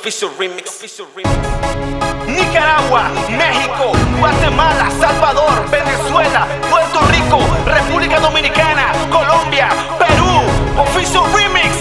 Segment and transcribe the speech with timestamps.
[0.00, 0.80] official remix.
[2.26, 9.68] Nicaragua, México, Guatemala, Salvador, Venezuela, Puerto Rico, República Dominicana, Colombia,
[9.98, 10.40] Perú,
[10.80, 11.76] official remix.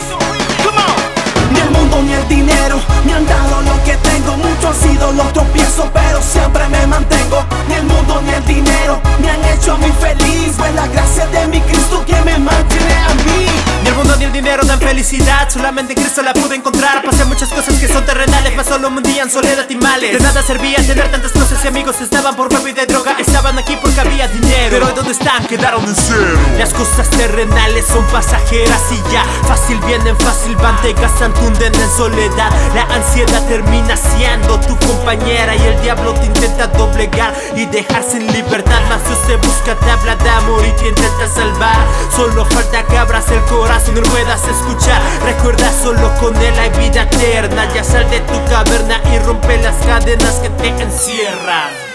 [0.65, 1.53] Come on.
[1.53, 4.36] Ni el mundo ni el dinero me han dado lo que tengo.
[4.36, 7.41] Mucho han sido los tropiezos, pero siempre me mantengo.
[7.70, 10.55] Ni el mundo ni el dinero me han hecho a mí feliz.
[10.57, 13.47] Fue la gracia de mi Cristo que me mantiene a mí.
[13.83, 17.01] Ni el mundo ni el dinero dan felicidad, solamente en Cristo la pude encontrar.
[17.04, 20.13] Pasé muchas cosas que son terrenales, solo un día en soledad y males.
[20.13, 23.16] De nada servía tener tantas cosas y amigos estaban por huevo y de droga.
[23.17, 25.45] Estaban aquí porque había dinero, pero ¿dónde están?
[25.45, 26.40] Quedaron en cero.
[26.58, 31.90] Las cosas terrenales son pasajeras y ya fácil vienen, fácil van, te gastan, tunden en
[31.91, 32.52] soledad.
[32.73, 38.26] La ansiedad termina siendo tu compañera y el diablo te intenta doblegar y dejar sin
[38.31, 38.80] libertad.
[39.05, 41.86] Dios se busca, te habla de amor y te intenta salvar.
[42.16, 45.02] Solo falta que abras el corazón y puedas escuchar.
[45.23, 47.67] Recuerda, solo con él hay vida eterna.
[47.73, 51.88] Ya sal de tu caverna y rompe las cadenas que te encierran.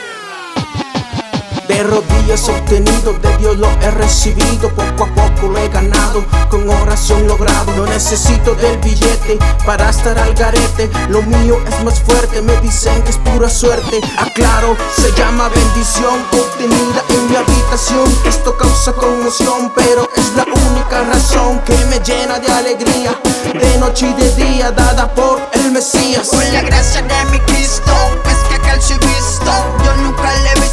[1.68, 6.68] De rodillas obtenido, de Dios lo he recibido, poco a poco lo he ganado, con
[6.68, 7.72] oración logrado.
[7.76, 13.02] No necesito del billete para estar al garete, lo mío es más fuerte, me dicen
[13.02, 14.00] que es pura suerte.
[14.18, 18.14] Aclaro, se llama bendición obtenida en mi habitación.
[18.26, 23.18] Esto causa conmoción, pero es la única razón que me llena de alegría,
[23.52, 26.28] de noche y de día, dada por el Mesías.
[26.28, 27.92] Con la gracia de mi Cristo,
[28.26, 29.50] es que acá soy visto.
[29.84, 30.63] Yo nunca le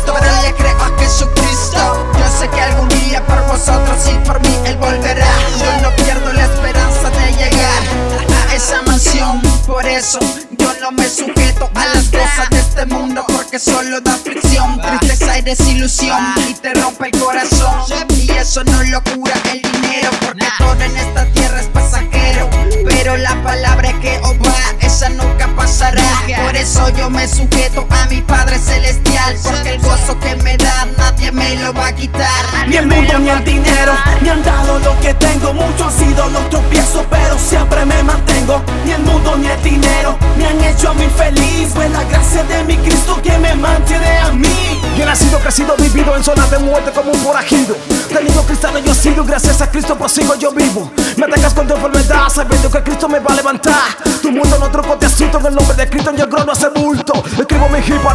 [1.11, 2.07] Jesucristo.
[2.17, 5.27] Yo sé que algún día por vosotros y por mí Él volverá.
[5.59, 7.83] Yo no pierdo la esperanza de llegar
[8.49, 9.41] a esa mansión.
[9.67, 10.19] Por eso
[10.57, 15.37] yo no me sujeto a las cosas de este mundo, porque solo da aflicción, tristeza
[15.37, 16.17] y desilusión.
[16.47, 18.07] Y te rompe el corazón.
[18.09, 22.49] Y eso no lo cura el dinero, porque todo en esta tierra es pasajero.
[22.85, 26.03] Pero la palabra que va, esa nunca pasará.
[26.43, 28.21] Por eso yo me sujeto a mi
[29.43, 32.67] Porque el gozo que me da nadie me lo va a quitar.
[32.67, 35.53] Ni el mundo ni el dinero me han dado lo que tengo.
[35.53, 38.61] Muchos han sido los tropiezos, pero siempre me mantengo.
[38.85, 41.69] Ni el mundo ni el dinero me han hecho a mí feliz.
[41.73, 44.81] Fue la gracia de mi Cristo que me mantiene a mí.
[44.97, 47.75] Yo he nacido, crecido, vivido en zonas de muerte como un forajido.
[48.09, 50.91] Tenido cristiano yo he sido, gracias a Cristo prosigo yo vivo.
[51.15, 53.95] Me atacas con tu enfermedad, sabiendo que Cristo me va a levantar.
[54.21, 56.67] Tu mundo no truco te asunto, en el nombre de Cristo en el grono hace
[56.69, 57.23] bulto.
[57.39, 58.10] Escribo mi hipa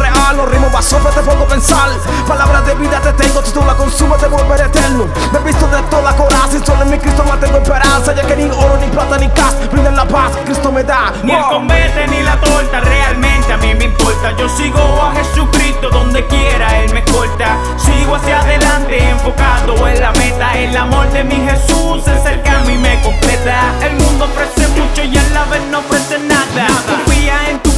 [1.07, 1.89] basofes te pongo a pensar.
[2.27, 5.05] Palabras de vida te tengo, si tú la consumes te volveré eterno.
[5.31, 8.13] Me he visto de toda coraza y solo en mi Cristo mantengo esperanza.
[8.13, 11.13] Ya que ni oro, ni plata, ni cash, brinden la paz que Cristo me da.
[11.23, 14.31] Ni el convete ni la torta, realmente a mí me importa.
[14.37, 17.57] Yo sigo a Jesucristo donde quiera, Él me escolta.
[17.77, 20.57] Sigo hacia adelante, enfocado en la meta.
[20.57, 23.73] El amor de mi Jesús es el que a mí me completa.
[23.81, 26.67] El mundo ofrece mucho y a la vez no ofrece nada.
[26.87, 27.76] Confía en tu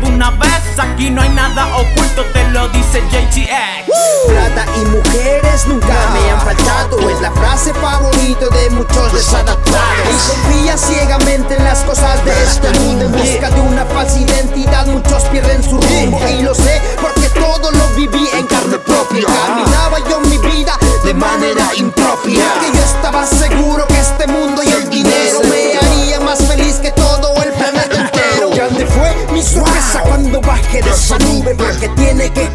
[0.00, 0.50] De una vez.
[0.76, 3.94] Aquí no hay nada oculto, te lo dice JTX.
[4.28, 10.28] Plata y mujeres nunca me han faltado Es la frase favorita de muchos desadaptados Y
[10.28, 15.24] confía ciegamente en las cosas de este mundo En busca de una falsa identidad muchos
[15.24, 19.26] pierden su rumbo Y lo sé porque todo lo viví en carne propia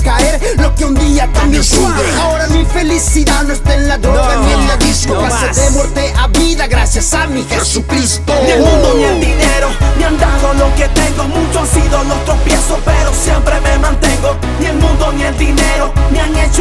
[0.10, 2.04] caer lo que un día también sube.
[2.20, 5.14] Ahora mi felicidad no está en la droga ni en la disco.
[5.14, 8.34] No de muerte a vida gracias a mi Jesucristo.
[8.44, 11.24] Ni el mundo ni el dinero me han dado lo que tengo.
[11.26, 14.36] Muchos han sido los tropiezos, pero siempre me mantengo.
[14.60, 16.59] Ni el mundo ni el dinero me han hecho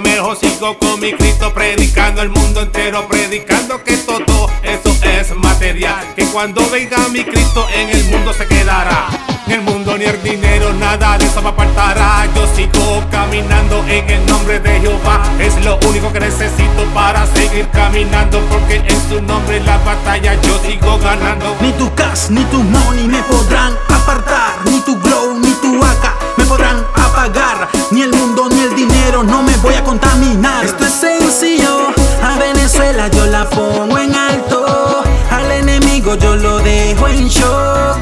[0.00, 6.14] mejor sigo con mi Cristo predicando el mundo entero, predicando que todo eso es material.
[6.16, 9.33] Que cuando venga mi Cristo en el mundo se quedará.
[9.46, 12.26] Ni el mundo ni el dinero, nada de eso me apartará.
[12.34, 15.22] Yo sigo caminando en el nombre de Jehová.
[15.38, 18.40] Es lo único que necesito para seguir caminando.
[18.50, 21.56] Porque en su nombre la batalla yo sigo ganando.
[21.60, 26.14] Ni tu cash ni tu money me podrán apartar, ni tu glow ni tu AK
[26.36, 30.64] me podrán apagar, ni el mundo ni el dinero no me voy a contaminar.
[30.64, 31.88] Esto es sencillo,
[32.22, 37.98] a Venezuela yo la pongo en alto, al enemigo yo lo dejo en shock.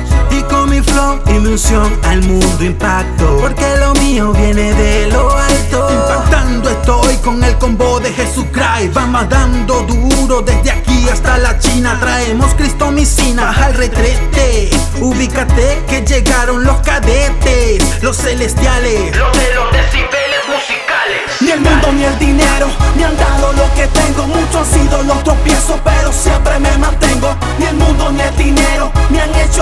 [0.73, 1.21] Mi flow
[1.53, 5.87] unción al mundo impacto, porque lo mío viene de lo alto.
[5.91, 11.99] Impactando estoy con el combo de Jesucristo, vamos dando duro desde aquí hasta la China.
[12.01, 12.91] Traemos Cristo
[13.37, 14.71] baja el retrete,
[15.01, 19.15] ubícate que llegaron los cadetes, los celestiales.
[19.17, 21.21] Los de los decibeles musicales.
[21.41, 24.27] Ni el mundo ni el dinero me han dado lo que tengo.
[24.27, 27.35] Muchos han sido los tropiezos, pero siempre me mantengo.
[27.59, 29.62] Ni el mundo ni el dinero me han hecho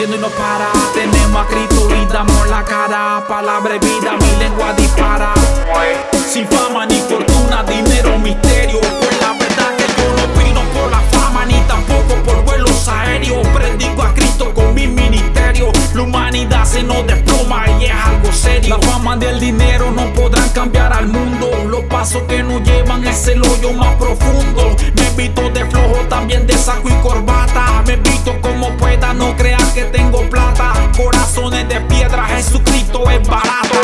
[0.00, 0.68] y no para.
[0.94, 3.22] Tenemos a Cristo y damos la cara.
[3.28, 5.34] Palabra y vida, mi lengua dispara.
[6.30, 8.80] Sin fama ni fortuna, dinero, misterio.
[8.80, 13.46] Pues la verdad que yo no opino por la fama ni tampoco por vuelos aéreos.
[13.48, 15.70] Predico a Cristo con mi ministerio.
[15.94, 18.78] La humanidad se nos desploma y es algo serio.
[18.78, 21.50] La fama del dinero no podrán cambiar al mundo.
[21.68, 24.74] Los pasos que nos llevan es el hoyo más profundo.
[24.94, 26.88] Me visto de flojo, también de saco
[28.62, 30.72] como no creas que tengo plata.
[30.96, 33.74] Corazones de piedra, Jesucristo es barato.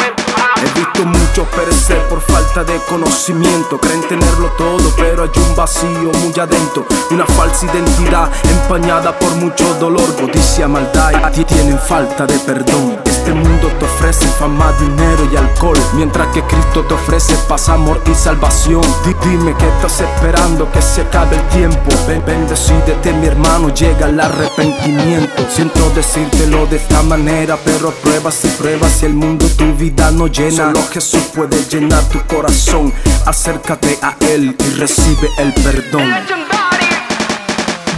[0.57, 3.79] He visto muchos perecer por falta de conocimiento.
[3.79, 6.87] Creen tenerlo todo, pero hay un vacío muy adentro.
[7.11, 10.15] Una falsa identidad empañada por mucho dolor.
[10.17, 13.08] Codicia, maldad y tienen falta de perdón.
[13.29, 15.77] Este mundo te ofrece fama, dinero y alcohol.
[15.93, 18.81] Mientras que Cristo te ofrece paz, amor y salvación.
[19.05, 21.91] Di- dime que estás esperando que se acabe el tiempo.
[22.07, 25.45] Ven, ven, decídete, mi hermano, llega el arrepentimiento.
[25.55, 30.29] Siento decírtelo de esta manera, pero pruebas y pruebas y el mundo tu vida no
[30.29, 30.73] llena.
[30.73, 32.95] Solo Jesús puede llenar tu corazón.
[33.27, 36.09] Acércate a Él y recibe el perdón.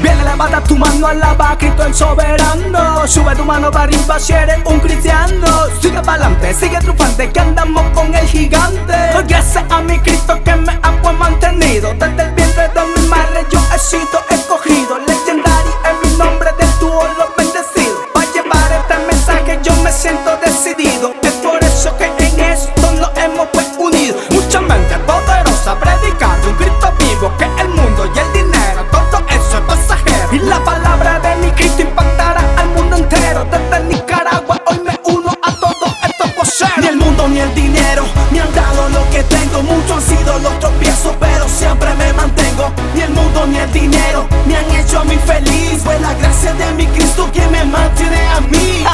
[0.02, 3.06] Viene, levanta tu mano, alaba a Cristo el soberano.
[3.06, 5.46] Sube tu mano para arriba si eres un cristiano.
[5.80, 8.94] Sigue para adelante, sigue triunfante, que andamos con el gigante.
[9.26, 11.92] Gracias a mi Cristo que me ha pues mantenido.
[11.94, 14.99] Desde el vientre de mi madre yo he sido escogido.
[36.78, 39.62] Ni el mundo ni el dinero me han dado lo que tengo.
[39.62, 42.70] Muchos han sido los tropiezos, pero siempre me mantengo.
[42.94, 45.82] Ni el mundo ni el dinero me han hecho a mí feliz.
[45.82, 48.84] Fue la gracia de mi Cristo que me mantiene a mí.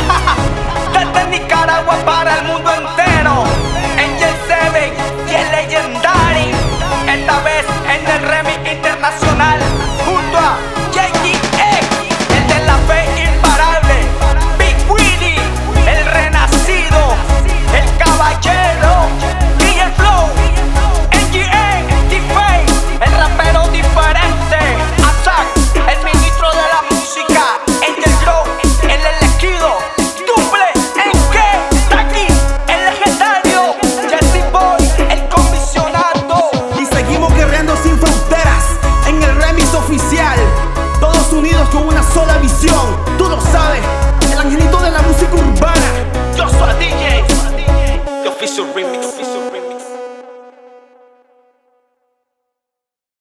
[0.93, 2.96] Desde Nicaragua para el mundo entero.